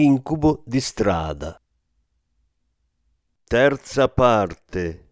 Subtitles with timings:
[0.00, 1.60] Incubo di strada.
[3.42, 5.08] Terza parte.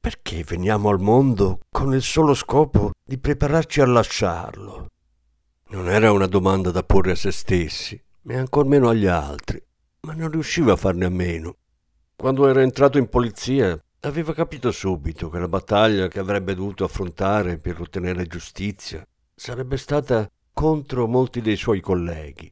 [0.00, 4.86] Perché veniamo al mondo con il solo scopo di prepararci a lasciarlo?
[5.68, 9.62] Non era una domanda da porre a se stessi, e ancor meno agli altri,
[10.06, 11.56] ma non riusciva a farne a meno.
[12.16, 17.58] Quando era entrato in polizia, aveva capito subito che la battaglia che avrebbe dovuto affrontare
[17.58, 22.50] per ottenere giustizia sarebbe stata contro molti dei suoi colleghi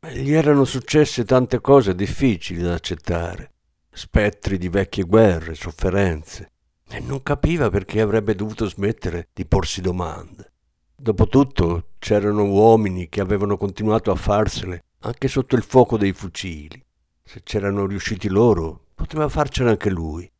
[0.00, 3.52] gli erano successe tante cose difficili da accettare,
[3.90, 6.52] spettri di vecchie guerre, sofferenze,
[6.88, 10.52] e non capiva perché avrebbe dovuto smettere di porsi domande.
[10.94, 16.80] Dopotutto c'erano uomini che avevano continuato a farsele anche sotto il fuoco dei fucili.
[17.24, 20.30] Se c'erano riusciti loro, poteva farcene anche lui.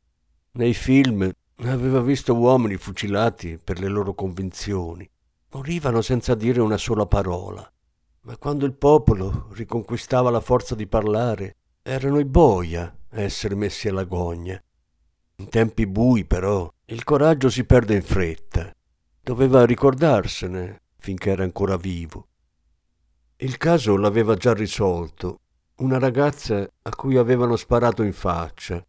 [0.52, 1.30] Nei film
[1.64, 5.08] aveva visto uomini fucilati per le loro convinzioni.
[5.50, 7.70] Morivano senza dire una sola parola.
[8.28, 13.88] Ma quando il popolo riconquistava la forza di parlare, erano i boia a essere messi
[13.88, 14.62] alla gogna.
[15.36, 18.70] In tempi bui, però, il coraggio si perde in fretta.
[19.22, 22.28] Doveva ricordarsene finché era ancora vivo.
[23.36, 25.40] Il caso l'aveva già risolto.
[25.76, 28.84] Una ragazza a cui avevano sparato in faccia.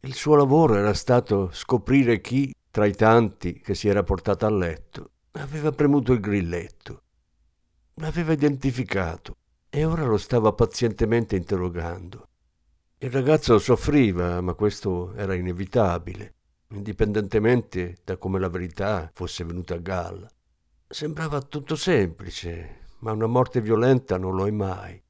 [0.00, 4.50] Il suo lavoro era stato scoprire chi, tra i tanti che si era portato a
[4.50, 7.02] letto, aveva premuto il grilletto.
[8.00, 9.36] L'aveva identificato
[9.68, 12.28] e ora lo stava pazientemente interrogando.
[12.96, 16.34] Il ragazzo soffriva, ma questo era inevitabile,
[16.68, 20.26] indipendentemente da come la verità fosse venuta a galla.
[20.88, 25.00] Sembrava tutto semplice, ma una morte violenta non lo è mai.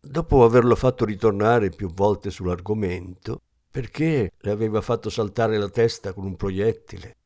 [0.00, 6.24] Dopo averlo fatto ritornare più volte sull'argomento, perché le aveva fatto saltare la testa con
[6.24, 7.16] un proiettile,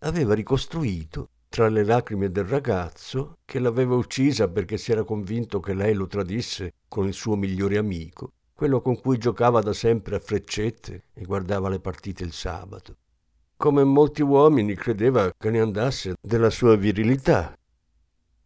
[0.00, 5.74] aveva ricostruito tra le lacrime del ragazzo che l'aveva uccisa perché si era convinto che
[5.74, 10.18] lei lo tradisse con il suo migliore amico, quello con cui giocava da sempre a
[10.18, 12.96] freccette e guardava le partite il sabato.
[13.54, 17.54] Come molti uomini credeva che ne andasse della sua virilità.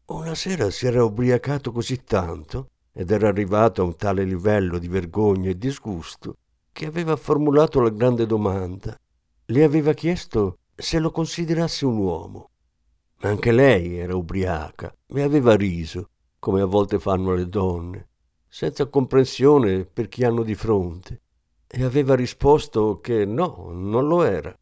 [0.07, 4.89] Una sera si era ubriacato così tanto ed era arrivato a un tale livello di
[4.89, 6.39] vergogna e disgusto
[6.73, 8.99] che aveva formulato la grande domanda.
[9.45, 12.51] Le aveva chiesto se lo considerasse un uomo.
[13.27, 18.09] Anche lei era ubriaca e aveva riso, come a volte fanno le donne,
[18.47, 21.23] senza comprensione per chi hanno di fronte,
[21.67, 24.57] e aveva risposto che no, non lo era.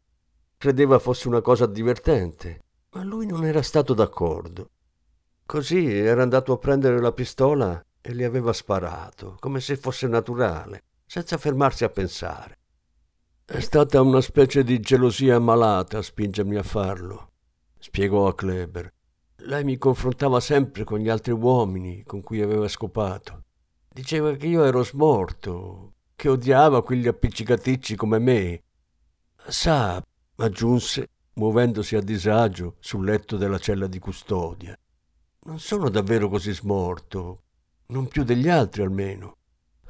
[0.57, 2.61] Credeva fosse una cosa divertente,
[2.93, 4.69] ma lui non era stato d'accordo.
[5.45, 10.85] Così era andato a prendere la pistola e le aveva sparato, come se fosse naturale,
[11.05, 12.57] senza fermarsi a pensare.
[13.45, 17.29] È stata una specie di gelosia malata a spingermi a farlo
[17.85, 18.91] spiegò a Kleber.
[19.43, 23.43] Lei mi confrontava sempre con gli altri uomini con cui aveva scopato.
[23.87, 28.63] Diceva che io ero smorto, che odiava quegli appiccicaticci come me.
[29.35, 30.03] Sa,
[30.37, 34.75] aggiunse, muovendosi a disagio sul letto della cella di custodia.
[35.41, 37.43] Non sono davvero così smorto,
[37.87, 39.37] non più degli altri almeno.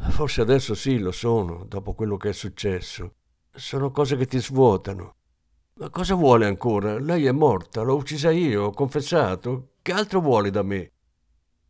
[0.10, 3.14] Forse adesso sì lo sono, dopo quello che è successo.
[3.54, 5.16] Sono cose che ti svuotano.
[5.78, 6.98] Ma cosa vuole ancora?
[7.00, 9.72] Lei è morta, l'ho uccisa io, ho confessato.
[9.82, 10.92] Che altro vuole da me?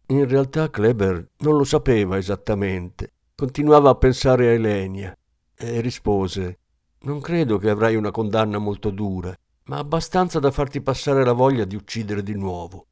[0.07, 3.13] In realtà Kleber non lo sapeva esattamente.
[3.33, 5.17] Continuava a pensare a Elenia
[5.55, 6.59] e rispose:
[6.99, 11.65] Non credo che avrai una condanna molto dura, ma abbastanza da farti passare la voglia
[11.65, 12.85] di uccidere di nuovo.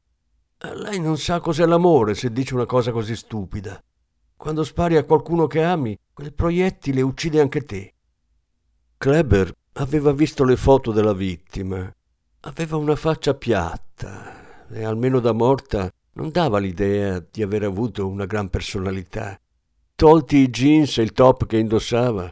[0.74, 3.80] Lei non sa cos'è l'amore se dice una cosa così stupida.
[4.36, 7.94] Quando spari a qualcuno che ami, quel proiettile uccide anche te.
[8.98, 11.92] Kleber Aveva visto le foto della vittima.
[12.42, 18.24] Aveva una faccia piatta e almeno da morta non dava l'idea di aver avuto una
[18.24, 19.36] gran personalità.
[19.96, 22.30] Tolti i jeans e il top che indossava,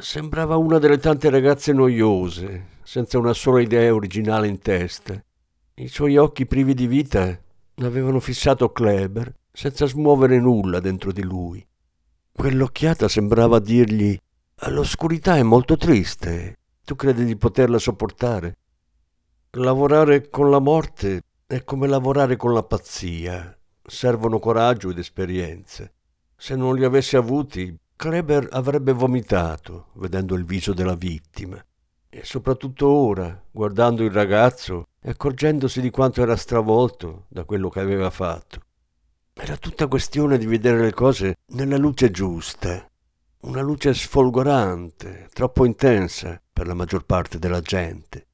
[0.00, 5.18] sembrava una delle tante ragazze noiose, senza una sola idea originale in testa.
[5.76, 7.40] I suoi occhi privi di vita
[7.76, 11.66] avevano fissato Kleber senza smuovere nulla dentro di lui.
[12.32, 14.14] Quell'occhiata sembrava dirgli
[14.66, 18.56] l'oscurità è molto triste tu credi di poterla sopportare?
[19.52, 23.56] Lavorare con la morte è come lavorare con la pazzia.
[23.84, 25.92] Servono coraggio ed esperienze.
[26.36, 31.62] Se non li avesse avuti, Kleber avrebbe vomitato vedendo il viso della vittima.
[32.08, 37.80] E soprattutto ora, guardando il ragazzo e accorgendosi di quanto era stravolto da quello che
[37.80, 38.60] aveva fatto.
[39.34, 42.86] Era tutta questione di vedere le cose nella luce giusta,
[43.42, 48.26] una luce sfolgorante, troppo intensa per la maggior parte della gente,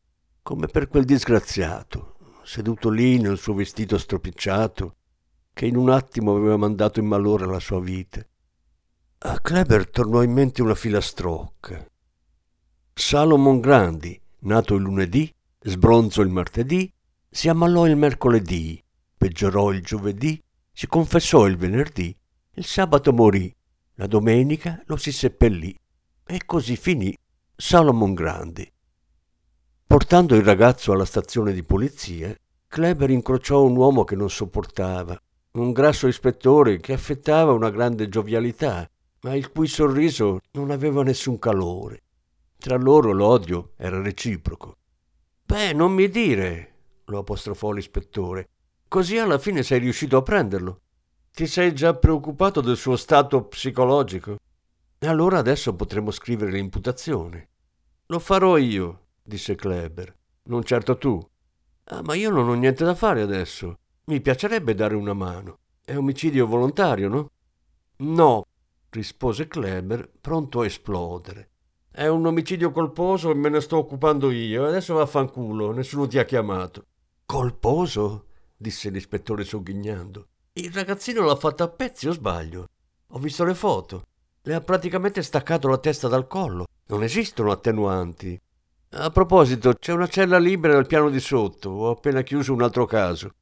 [0.43, 4.97] come per quel disgraziato, seduto lì nel suo vestito stropicciato,
[5.55, 8.23] che in un attimo aveva mandato in malore la sua vita.
[9.21, 11.87] A Kleber tornò in mente una filastrocca,
[12.93, 16.93] Salomon Grandi, nato il lunedì, sbronzo il martedì,
[17.31, 18.83] si ammalò il mercoledì,
[19.17, 22.15] peggiorò il giovedì, si confessò il venerdì,
[22.55, 23.55] il sabato morì,
[23.99, 25.77] la domenica lo si seppellì
[26.25, 27.17] e così finì
[27.57, 28.71] Salomon Grandi.
[29.87, 32.33] Portando il ragazzo alla stazione di polizia,
[32.69, 35.21] Kleber incrociò un uomo che non sopportava,
[35.53, 38.89] un grasso ispettore che affettava una grande giovialità,
[39.23, 42.03] ma il cui sorriso non aveva nessun calore.
[42.57, 44.77] Tra loro l'odio era reciproco.
[45.45, 46.75] Beh, non mi dire,
[47.07, 48.49] lo apostrofò l'ispettore.
[48.87, 50.83] Così alla fine sei riuscito a prenderlo.
[51.33, 54.37] Ti sei già preoccupato del suo stato psicologico?
[54.99, 57.49] E allora adesso potremo scrivere l'imputazione.
[58.07, 60.15] Lo farò io, disse Kleber.
[60.45, 61.21] Non certo tu.
[61.85, 63.79] Ah, ma io non ho niente da fare adesso.
[64.07, 65.59] Mi piacerebbe dare una mano.
[65.85, 67.31] È omicidio volontario, no?
[67.99, 68.45] No,
[68.91, 71.51] rispose Kleber, pronto a esplodere.
[71.91, 74.67] È un omicidio colposo e me ne sto occupando io.
[74.67, 76.87] Adesso vaffanculo, nessuno ti ha chiamato.
[77.27, 78.27] Colposo?
[78.57, 80.29] disse l'ispettore sogghignando.
[80.59, 82.67] Il ragazzino l'ha fatta a pezzi o sbaglio?
[83.11, 84.03] Ho visto le foto.
[84.43, 86.67] Le ha praticamente staccato la testa dal collo.
[86.89, 88.37] Non esistono attenuanti.
[88.91, 91.71] A proposito, c'è una cella libera al piano di sotto.
[91.71, 93.35] Ho appena chiuso un altro caso.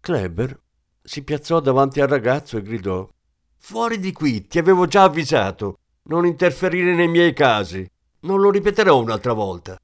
[0.00, 0.60] Kleber
[1.00, 3.08] si piazzò davanti al ragazzo e gridò:
[3.58, 5.78] Fuori di qui, ti avevo già avvisato.
[6.08, 7.88] Non interferire nei miei casi.
[8.22, 9.78] Non lo ripeterò un'altra volta.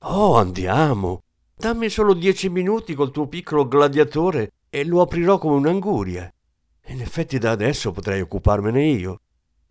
[0.00, 1.22] Oh, andiamo.
[1.54, 6.30] Dammi solo dieci minuti col tuo piccolo gladiatore e lo aprirò come un'anguria.
[6.88, 9.20] In effetti da adesso potrei occuparmene io.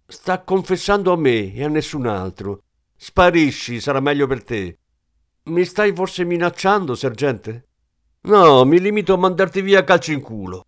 [0.07, 2.63] Sta confessando a me e a nessun altro.
[2.95, 4.79] Sparisci, sarà meglio per te.
[5.43, 7.67] Mi stai forse minacciando, sergente?
[8.21, 10.65] No, mi limito a mandarti via a calci in culo.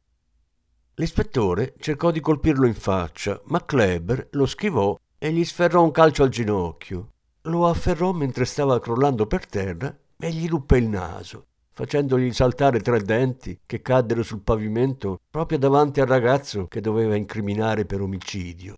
[0.93, 6.21] L'ispettore cercò di colpirlo in faccia, ma Kleber lo schivò e gli sferrò un calcio
[6.21, 7.13] al ginocchio.
[7.43, 13.03] Lo afferrò mentre stava crollando per terra e gli ruppe il naso, facendogli saltare tre
[13.03, 18.73] denti che caddero sul pavimento proprio davanti al ragazzo che doveva incriminare per omicidio.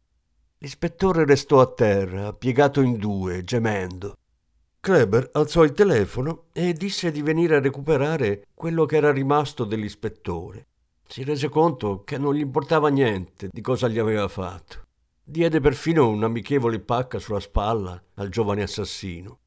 [0.57, 4.17] L'ispettore restò a terra, piegato in due, gemendo.
[4.81, 10.67] Kleber alzò il telefono e disse di venire a recuperare quello che era rimasto dell'ispettore.
[11.07, 14.87] Si rese conto che non gli importava niente di cosa gli aveva fatto.
[15.23, 19.39] Diede perfino un'amichevole pacca sulla spalla al giovane assassino.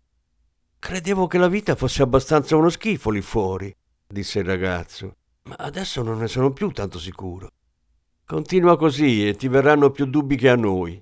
[0.82, 3.73] Credevo che la vita fosse abbastanza uno schifo lì fuori,
[4.05, 5.14] disse il ragazzo,
[5.44, 7.52] ma adesso non ne sono più tanto sicuro.
[8.26, 11.00] Continua così e ti verranno più dubbi che a noi.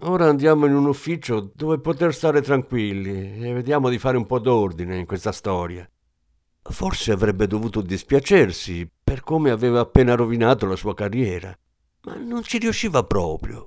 [0.00, 4.38] Ora andiamo in un ufficio dove poter stare tranquilli e vediamo di fare un po'
[4.38, 5.86] d'ordine in questa storia.
[6.62, 11.54] Forse avrebbe dovuto dispiacersi per come aveva appena rovinato la sua carriera,
[12.04, 13.66] ma non ci riusciva proprio.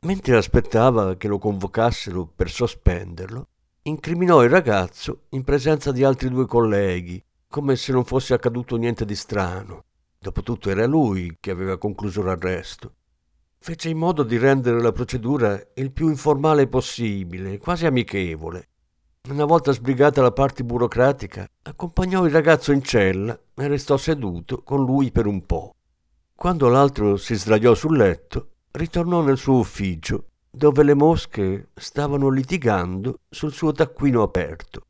[0.00, 3.48] Mentre aspettava che lo convocassero per sospenderlo,
[3.82, 9.04] incriminò il ragazzo in presenza di altri due colleghi, come se non fosse accaduto niente
[9.04, 9.84] di strano.
[10.18, 12.94] Dopotutto era lui che aveva concluso l'arresto.
[13.60, 18.68] Fece in modo di rendere la procedura il più informale possibile, quasi amichevole.
[19.30, 24.84] Una volta sbrigata la parte burocratica, accompagnò il ragazzo in cella e restò seduto con
[24.84, 25.74] lui per un po'.
[26.34, 33.20] Quando l'altro si sdraiò sul letto, ritornò nel suo ufficio, dove le mosche stavano litigando
[33.28, 34.87] sul suo taccuino aperto.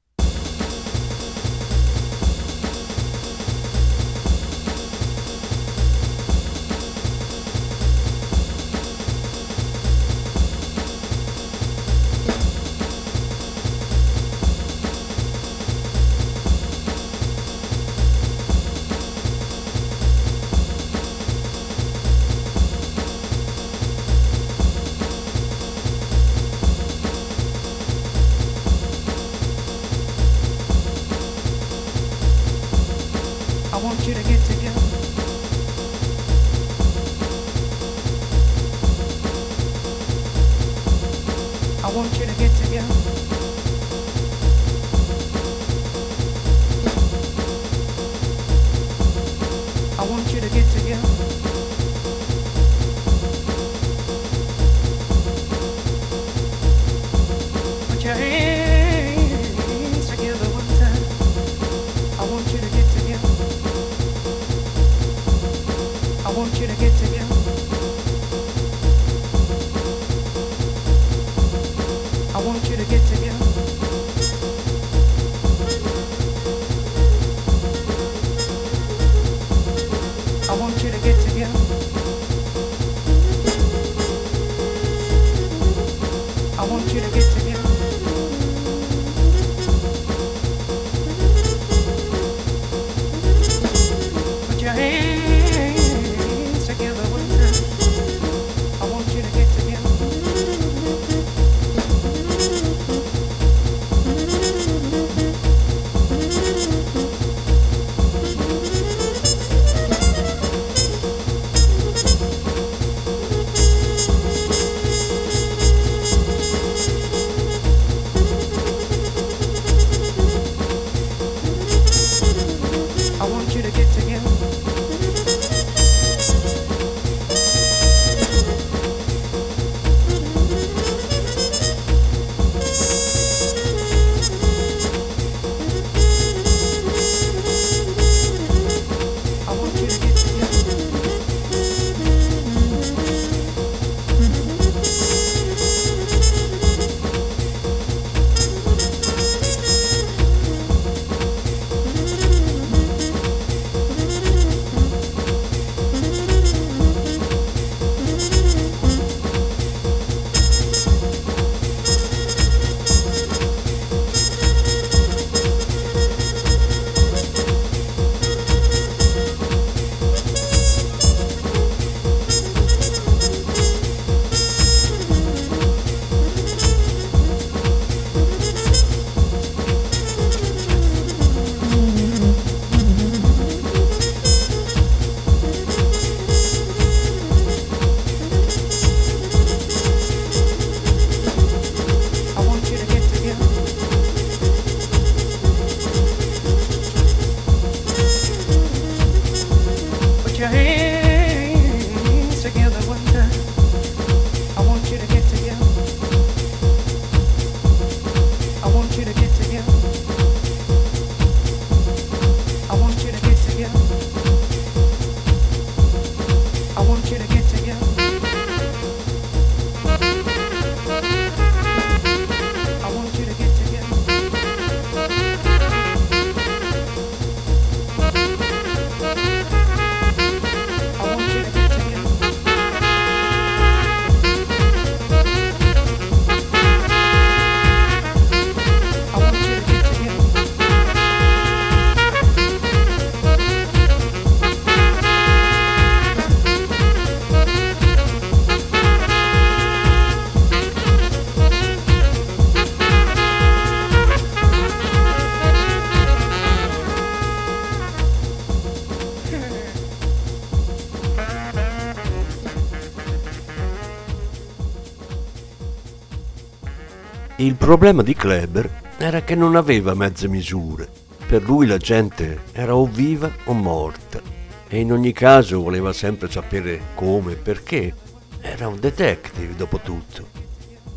[267.69, 270.89] Problema di Kleber era che non aveva mezze misure.
[271.27, 274.23] Per lui la gente era o viva o morta
[274.67, 277.95] e in ogni caso voleva sempre sapere come e perché.
[278.41, 280.29] Era un detective, dopo tutto.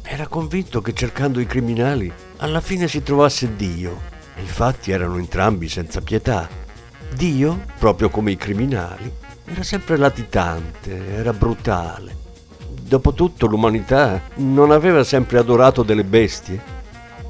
[0.01, 3.99] Era convinto che cercando i criminali alla fine si trovasse Dio.
[4.37, 6.47] Infatti erano entrambi senza pietà.
[7.13, 9.11] Dio, proprio come i criminali,
[9.43, 12.20] era sempre latitante, era brutale
[12.91, 16.62] Dopotutto l'umanità non aveva sempre adorato delle bestie?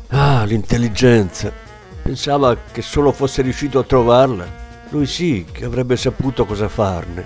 [0.07, 1.53] Ah, l'intelligenza.
[2.01, 4.43] Pensava che solo fosse riuscito a trovarla.
[4.89, 7.23] Lui sì che avrebbe saputo cosa farne.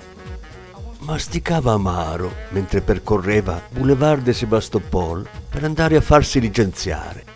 [0.98, 7.35] Masticava amaro mentre percorreva Boulevard de Sebastopol per andare a farsi licenziare.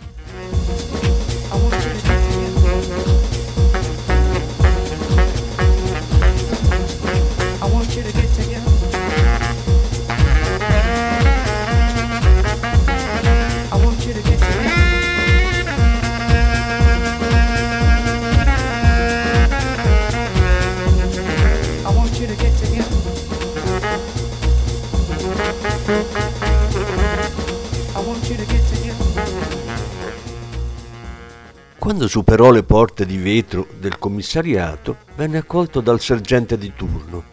[31.91, 37.25] Quando superò le porte di vetro del commissariato, venne accolto dal sergente di turno.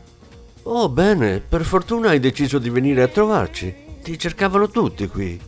[0.63, 3.71] Oh, bene, per fortuna hai deciso di venire a trovarci.
[4.01, 5.39] Ti cercavano tutti qui.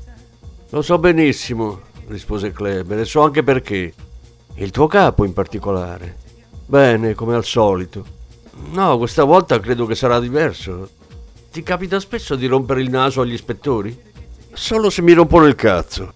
[0.69, 3.91] Lo so benissimo, rispose Kleber, e so anche perché.
[4.57, 6.15] Il tuo capo in particolare.
[6.67, 8.05] Bene, come al solito.
[8.73, 10.87] No, questa volta credo che sarà diverso.
[11.51, 13.99] Ti capita spesso di rompere il naso agli ispettori?
[14.53, 16.13] Solo se mi rompono il cazzo.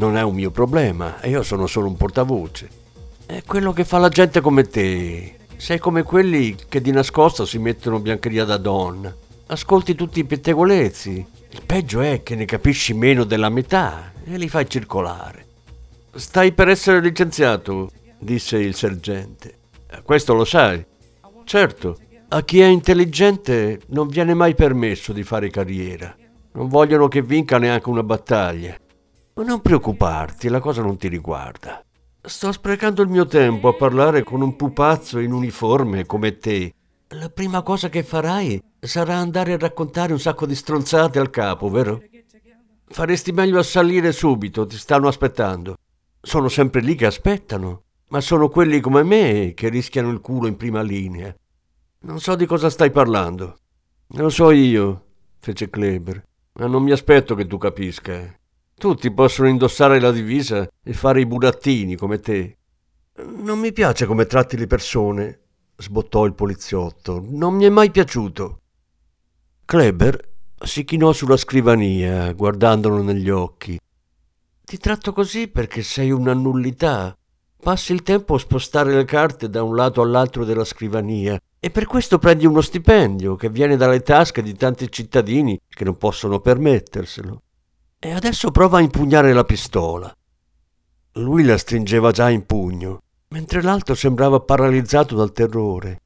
[0.00, 2.70] Non è un mio problema io sono solo un portavoce.
[3.26, 5.36] È quello che fa la gente come te.
[5.58, 9.14] Sei come quelli che di nascosto si mettono biancheria da donna.
[9.48, 11.26] Ascolti tutti i pettegolezzi.
[11.50, 15.44] Il peggio è che ne capisci meno della metà e li fai circolare.
[16.14, 19.58] Stai per essere licenziato, disse il sergente.
[20.02, 20.82] Questo lo sai.
[21.44, 26.16] Certo, a chi è intelligente non viene mai permesso di fare carriera.
[26.52, 28.74] Non vogliono che vinca neanche una battaglia.
[29.34, 31.84] Ma non preoccuparti, la cosa non ti riguarda.
[32.22, 36.74] Sto sprecando il mio tempo a parlare con un pupazzo in uniforme come te.
[37.08, 41.70] La prima cosa che farai sarà andare a raccontare un sacco di stronzate al capo,
[41.70, 42.02] vero?
[42.86, 45.76] Faresti meglio a salire subito, ti stanno aspettando.
[46.20, 50.56] Sono sempre lì che aspettano, ma sono quelli come me che rischiano il culo in
[50.56, 51.34] prima linea.
[52.00, 53.58] Non so di cosa stai parlando.
[54.14, 55.04] Lo so io,
[55.38, 56.22] fece Kleber,
[56.54, 58.39] ma non mi aspetto che tu capisca.
[58.80, 62.56] Tutti possono indossare la divisa e fare i burattini come te.
[63.36, 65.40] Non mi piace come tratti le persone,
[65.76, 67.22] sbottò il poliziotto.
[67.22, 68.60] Non mi è mai piaciuto.
[69.66, 70.18] Kleber
[70.64, 73.78] si chinò sulla scrivania, guardandolo negli occhi.
[74.64, 77.14] Ti tratto così perché sei una nullità.
[77.62, 81.84] Passi il tempo a spostare le carte da un lato all'altro della scrivania e per
[81.84, 87.42] questo prendi uno stipendio che viene dalle tasche di tanti cittadini che non possono permetterselo.
[88.02, 90.12] E adesso prova a impugnare la pistola.
[91.14, 96.00] Lui la stringeva già in pugno, mentre l'altro sembrava paralizzato dal terrore.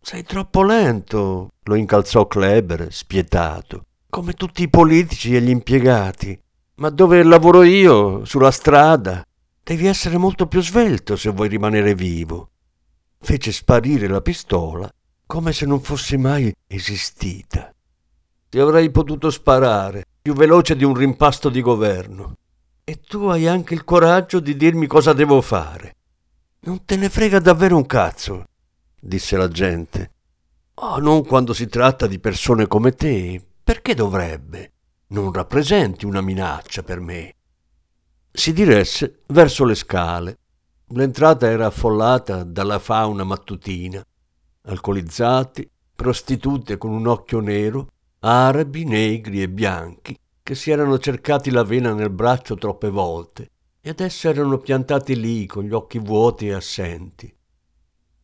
[0.00, 6.40] Sei troppo lento, lo incalzò Kleber, spietato, come tutti i politici e gli impiegati.
[6.76, 9.22] Ma dove lavoro io, sulla strada,
[9.62, 12.50] devi essere molto più svelto se vuoi rimanere vivo
[13.20, 14.90] fece sparire la pistola
[15.26, 17.70] come se non fosse mai esistita.
[18.48, 22.36] Ti avrei potuto sparare, più veloce di un rimpasto di governo.
[22.84, 25.96] E tu hai anche il coraggio di dirmi cosa devo fare.
[26.60, 28.44] Non te ne frega davvero un cazzo,
[28.98, 30.10] disse la gente.
[30.74, 33.44] Oh, non quando si tratta di persone come te.
[33.62, 34.72] Perché dovrebbe?
[35.08, 37.34] Non rappresenti una minaccia per me.
[38.30, 40.38] Si diresse verso le scale
[40.92, 44.02] L'entrata era affollata dalla fauna mattutina,
[44.62, 47.88] alcolizzati, prostitute con un occhio nero,
[48.20, 53.50] arabi, negri e bianchi, che si erano cercati la vena nel braccio troppe volte
[53.80, 57.34] e adesso erano piantati lì con gli occhi vuoti e assenti.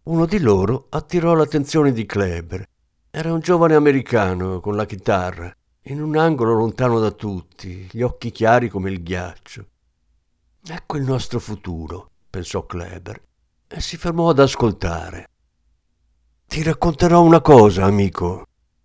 [0.05, 2.69] Uno di loro attirò l'attenzione di Kleber.
[3.11, 5.55] Era un giovane americano con la chitarra,
[5.85, 9.67] in un angolo lontano da tutti, gli occhi chiari come il ghiaccio.
[10.67, 13.23] Ecco il nostro futuro, pensò Kleber,
[13.69, 15.29] e si fermò ad ascoltare.
[16.47, 18.45] Ti racconterò una cosa, amico.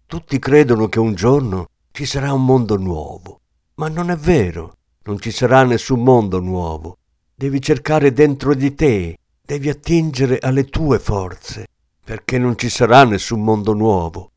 [0.09, 3.41] Tutti credono che un giorno ci sarà un mondo nuovo,
[3.75, 6.97] ma non è vero, non ci sarà nessun mondo nuovo.
[7.35, 11.67] Devi cercare dentro di te, devi attingere alle tue forze,
[12.03, 14.31] perché non ci sarà nessun mondo nuovo.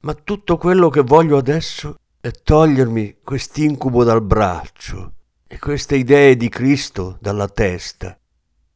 [0.00, 5.12] Ma tutto quello che voglio adesso è togliermi quest'incubo dal braccio
[5.46, 8.16] e queste idee di Cristo dalla testa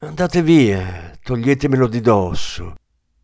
[0.00, 2.74] Andate via, toglietemelo di dosso.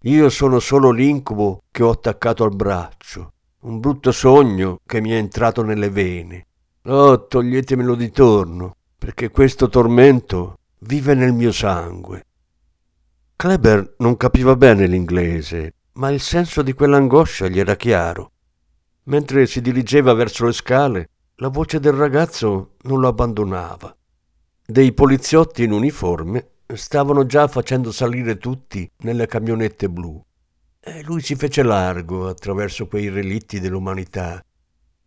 [0.05, 5.15] Io sono solo l'incubo che ho attaccato al braccio, un brutto sogno che mi è
[5.15, 6.47] entrato nelle vene.
[6.87, 12.27] Oh, toglietemelo di torno, perché questo tormento vive nel mio sangue.
[13.37, 18.33] Kleber non capiva bene l'inglese, ma il senso di quell'angoscia gli era chiaro.
[19.05, 23.97] Mentre si dirigeva verso le scale, la voce del ragazzo non lo abbandonava.
[24.67, 30.22] Dei poliziotti in uniforme stavano già facendo salire tutti nelle camionette blu.
[30.80, 34.44] E lui si fece largo attraverso quei relitti dell'umanità.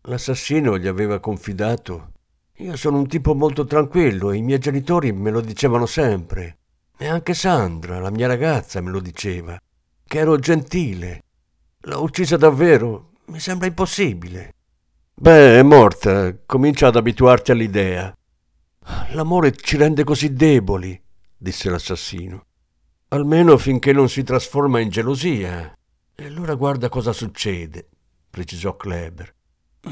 [0.02, 2.12] L'assassino gli aveva confidato.
[2.58, 6.58] Io sono un tipo molto tranquillo e i miei genitori me lo dicevano sempre.
[6.96, 9.58] E anche Sandra, la mia ragazza, me lo diceva.
[10.04, 11.22] Che ero gentile.
[11.80, 13.10] L'ho uccisa davvero?
[13.26, 14.54] Mi sembra impossibile.
[15.14, 16.34] Beh, è morta.
[16.46, 18.16] Comincia ad abituarti all'idea.
[19.10, 20.98] L'amore ci rende così deboli
[21.36, 22.44] disse l'assassino.
[23.08, 25.72] Almeno finché non si trasforma in gelosia.
[26.14, 27.88] E allora guarda cosa succede,
[28.30, 29.34] precisò Kleber.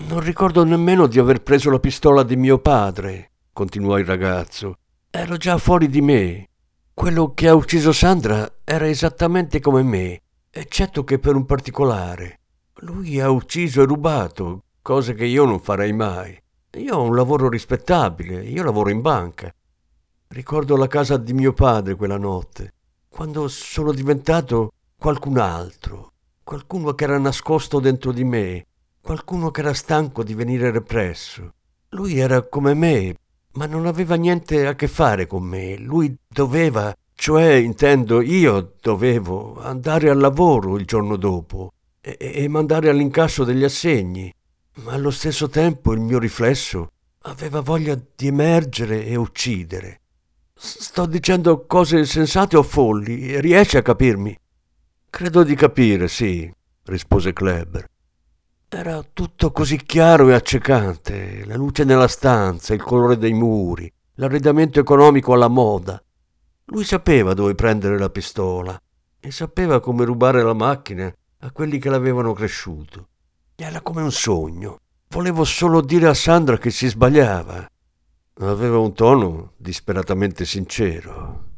[0.08, 4.78] Non ricordo nemmeno di aver preso la pistola di mio padre, continuò il ragazzo.
[5.10, 6.48] Ero già fuori di me.
[6.92, 12.40] Quello che ha ucciso Sandra era esattamente come me, eccetto che per un particolare.
[12.78, 16.36] Lui ha ucciso e rubato, cose che io non farei mai.
[16.78, 19.54] Io ho un lavoro rispettabile, io lavoro in banca.
[20.34, 22.72] Ricordo la casa di mio padre quella notte,
[23.08, 26.10] quando sono diventato qualcun altro,
[26.42, 28.66] qualcuno che era nascosto dentro di me,
[29.00, 31.52] qualcuno che era stanco di venire represso.
[31.90, 33.14] Lui era come me,
[33.52, 35.78] ma non aveva niente a che fare con me.
[35.78, 42.88] Lui doveva, cioè intendo io dovevo andare al lavoro il giorno dopo e, e mandare
[42.88, 44.34] all'incasso degli assegni,
[44.82, 46.88] ma allo stesso tempo il mio riflesso
[47.20, 50.00] aveva voglia di emergere e uccidere.
[50.66, 54.34] Sto dicendo cose sensate o folli, riesci a capirmi?
[55.10, 56.50] Credo di capire, sì,
[56.84, 57.86] rispose Kleber.
[58.70, 64.80] Era tutto così chiaro e accecante, la luce nella stanza, il colore dei muri, l'arredamento
[64.80, 66.02] economico alla moda.
[66.68, 68.80] Lui sapeva dove prendere la pistola
[69.20, 73.08] e sapeva come rubare la macchina a quelli che l'avevano cresciuto.
[73.54, 74.78] Era come un sogno.
[75.08, 77.68] Volevo solo dire a Sandra che si sbagliava.
[78.40, 81.52] Aveva un tono disperatamente sincero.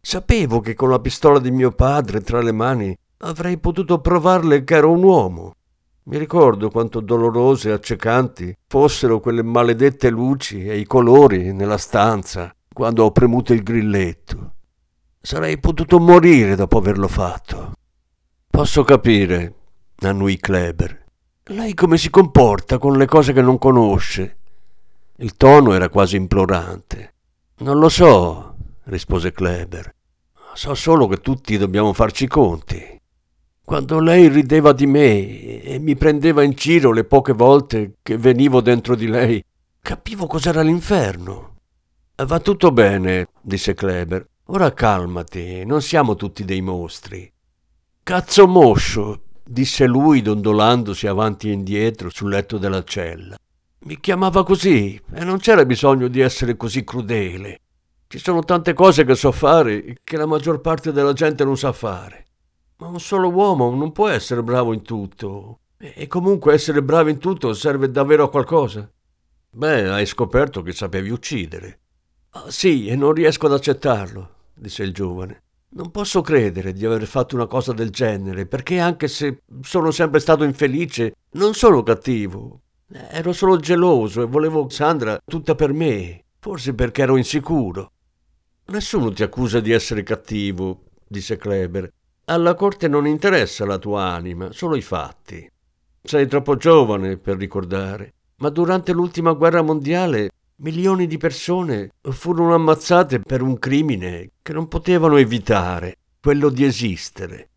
[0.00, 4.76] Sapevo che con la pistola di mio padre tra le mani avrei potuto provarle che
[4.76, 5.54] ero un uomo.
[6.04, 12.50] Mi ricordo quanto dolorose e accecanti fossero quelle maledette luci e i colori nella stanza
[12.72, 14.54] quando ho premuto il grilletto.
[15.20, 17.74] Sarei potuto morire dopo averlo fatto.
[18.48, 19.54] Posso capire,
[20.00, 21.04] annui Kleber.
[21.44, 24.38] Lei come si comporta con le cose che non conosce?
[25.22, 27.14] Il tono era quasi implorante.
[27.58, 28.56] Non lo so,
[28.86, 29.94] rispose Kleber.
[30.52, 33.00] So solo che tutti dobbiamo farci conti.
[33.64, 38.60] Quando lei rideva di me e mi prendeva in giro le poche volte che venivo
[38.60, 39.40] dentro di lei,
[39.80, 41.54] capivo cos'era l'inferno.
[42.16, 44.26] Va tutto bene, disse Kleber.
[44.46, 47.32] Ora calmati, non siamo tutti dei mostri.
[48.02, 53.36] Cazzo moscio, disse lui dondolandosi avanti e indietro sul letto della cella.
[53.84, 57.58] Mi chiamava così e non c'era bisogno di essere così crudele.
[58.06, 61.72] Ci sono tante cose che so fare che la maggior parte della gente non sa
[61.72, 62.26] fare.
[62.76, 65.58] Ma un solo uomo non può essere bravo in tutto.
[65.78, 68.88] E comunque essere bravo in tutto serve davvero a qualcosa.
[69.50, 71.80] Beh, hai scoperto che sapevi uccidere.
[72.30, 75.42] Ah, sì, e non riesco ad accettarlo, disse il giovane.
[75.70, 80.20] Non posso credere di aver fatto una cosa del genere, perché anche se sono sempre
[80.20, 82.60] stato infelice, non sono cattivo.
[82.92, 87.92] Ero solo geloso e volevo Sandra tutta per me, forse perché ero insicuro.
[88.66, 91.90] Nessuno ti accusa di essere cattivo, disse Kleber.
[92.26, 95.50] Alla corte non interessa la tua anima, solo i fatti.
[96.02, 100.30] Sei troppo giovane per ricordare, ma durante l'ultima guerra mondiale
[100.62, 107.48] Milioni di persone furono ammazzate per un crimine che non potevano evitare, quello di esistere.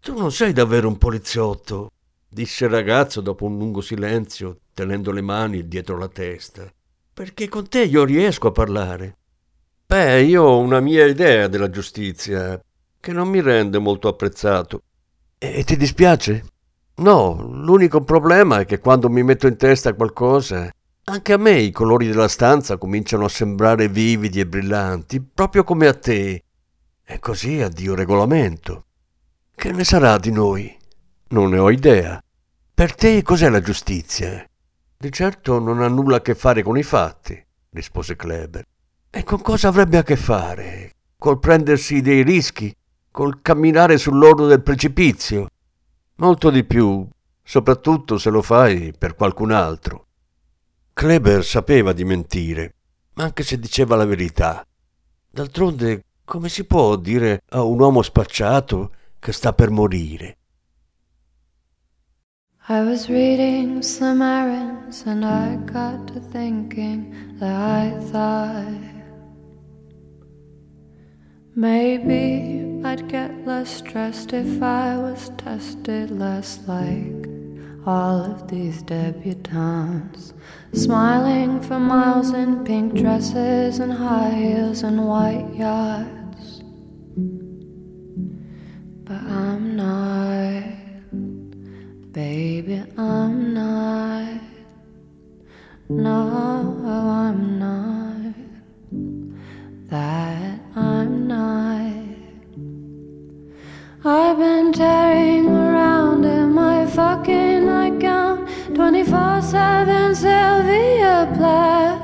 [0.00, 1.90] Tu non sei davvero un poliziotto,
[2.34, 6.70] disse il ragazzo dopo un lungo silenzio, tenendo le mani dietro la testa.
[7.14, 9.16] Perché con te io riesco a parlare.
[9.86, 12.60] Beh, io ho una mia idea della giustizia,
[13.00, 14.82] che non mi rende molto apprezzato.
[15.38, 16.44] E ti dispiace?
[16.96, 20.70] No, l'unico problema è che quando mi metto in testa qualcosa
[21.06, 25.86] anche a me i colori della stanza cominciano a sembrare vividi e brillanti, proprio come
[25.86, 26.44] a te.
[27.04, 28.86] E così addio regolamento.
[29.54, 30.74] Che ne sarà di noi?
[31.28, 32.23] Non ne ho idea.
[32.76, 34.44] Per te cos'è la giustizia?
[34.96, 38.64] Di certo non ha nulla a che fare con i fatti, rispose Kleber.
[39.10, 40.90] E con cosa avrebbe a che fare?
[41.16, 42.74] Col prendersi dei rischi?
[43.12, 45.46] Col camminare sull'orlo del precipizio?
[46.16, 47.08] Molto di più,
[47.44, 50.06] soprattutto se lo fai per qualcun altro.
[50.94, 52.74] Kleber sapeva di mentire,
[53.14, 54.66] anche se diceva la verità.
[55.30, 60.38] D'altronde, come si può dire a un uomo spacciato che sta per morire?
[62.66, 68.80] I was reading some errands and I got to thinking that I thought
[71.54, 77.28] maybe I'd get less stressed if I was tested less like
[77.84, 80.32] all of these debutantes,
[80.72, 86.23] smiling for miles in pink dresses and high heels and white yachts.
[92.96, 94.40] I'm not.
[95.88, 98.34] No, I'm not.
[99.90, 102.04] That I'm not.
[104.04, 112.00] I've been tearing around in my fucking nightgown 24 7 Sylvia Plath.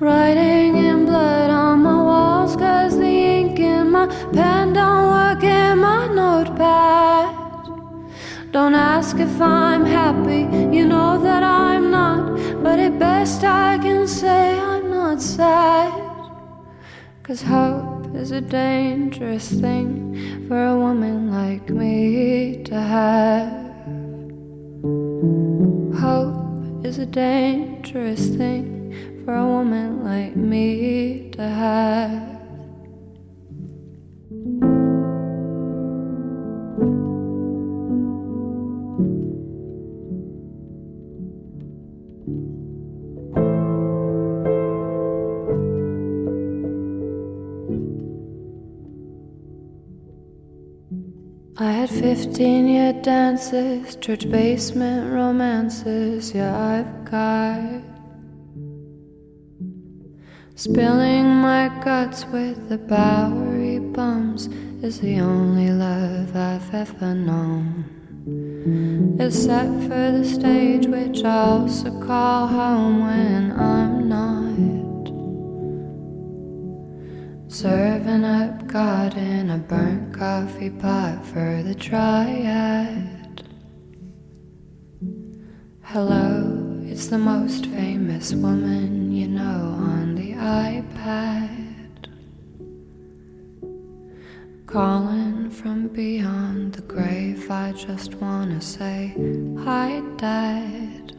[0.00, 4.63] Writing in blood on my walls cause the ink in my pen
[8.54, 10.42] Don't ask if I'm happy,
[10.76, 12.62] you know that I'm not.
[12.62, 15.92] But at best I can say I'm not sad.
[17.24, 23.50] Cause hope is a dangerous thing for a woman like me to have.
[25.98, 32.33] Hope is a dangerous thing for a woman like me to have.
[52.04, 57.80] 15 year dances, church basement romances, yeah, I've got.
[60.54, 64.48] Spilling my guts with the Bowery bums
[64.82, 67.86] is the only love I've ever known.
[69.18, 74.83] Except for the stage, which I also call home when I'm not.
[77.54, 83.46] Serving up God in a burnt coffee pot for the triad.
[85.82, 92.08] Hello, it's the most famous woman you know on the iPad.
[94.66, 99.14] Calling from beyond the grave, I just wanna say,
[99.60, 101.12] Hi, Dad.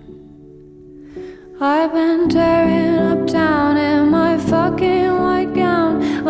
[1.61, 5.34] I've been tearing up town in my fucking gown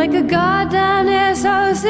[0.06, 1.82] like a goddamn sociopath.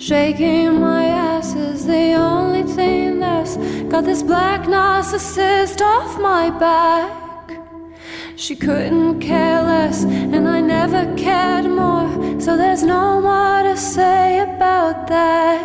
[0.00, 7.60] Shaking my ass is the only thing that's got this black narcissist off my back.
[8.34, 14.40] She couldn't care less, and I never cared more, so there's no more to say
[14.40, 15.62] about that.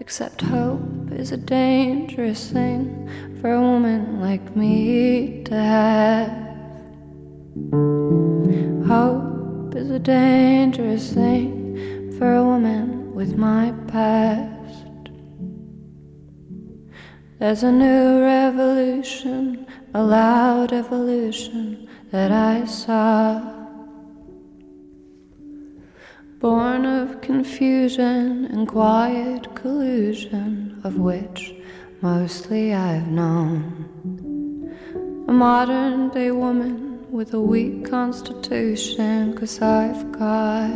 [0.00, 3.08] Except hope is a dangerous thing
[3.40, 6.44] for a woman like me to have.
[9.84, 15.10] Is a dangerous thing for a woman with my past.
[17.38, 23.42] There's a new revolution, a loud evolution that I saw.
[26.38, 31.54] Born of confusion and quiet collusion, of which
[32.00, 33.62] mostly I've known.
[35.28, 40.68] A modern day woman with a weak constitution, cause I've got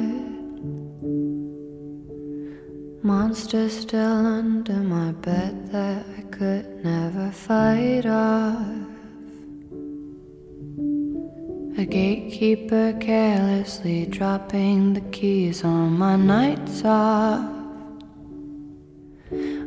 [3.03, 8.65] monsters still under my bed that I could never fight off.
[11.77, 17.51] A gatekeeper carelessly dropping the keys on my nights off.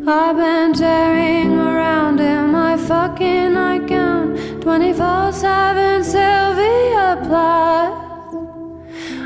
[0.07, 7.97] I've been tearing around in my fucking nightgown 24 7 Sylvia Plath.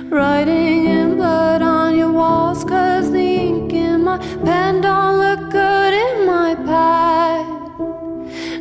[0.10, 5.94] Writing in blood on your walls, cause the ink in my pen don't look good
[5.94, 7.46] in my pad.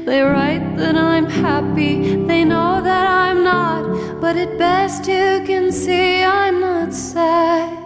[0.05, 5.71] They write that I'm happy, they know that I'm not, but at best you can
[5.71, 7.79] see I'm not sad.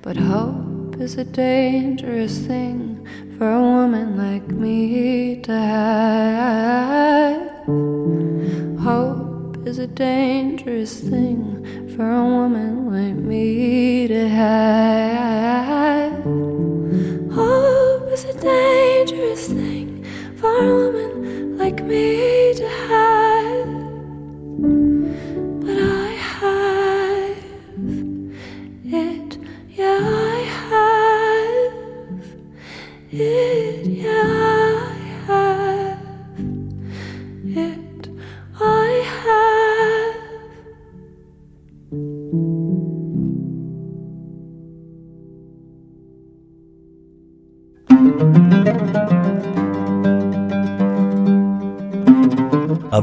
[0.00, 7.55] But hope is a dangerous thing for a woman like me to have.
[9.76, 16.14] Is a dangerous thing for a woman like me to have.
[17.34, 20.02] Hope is a dangerous thing
[20.36, 23.25] for a woman like me to have.